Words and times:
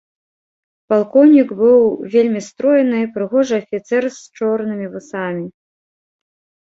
Палкоўнік 0.93 1.49
быў 1.59 1.79
вельмі 2.15 2.41
стройны, 2.49 2.99
прыгожы 3.17 3.55
афіцэр 3.65 4.03
з 4.19 4.41
чорнымі 4.41 4.85
вусамі. 4.95 5.45